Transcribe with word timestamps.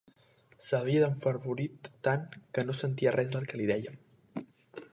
S'havia 0.67 1.03
enfervorit 1.09 1.89
tant, 2.07 2.25
que 2.57 2.63
no 2.69 2.77
sentia 2.81 3.13
res 3.17 3.31
del 3.35 3.47
que 3.53 3.61
li 3.61 3.69
dèiem. 3.73 4.01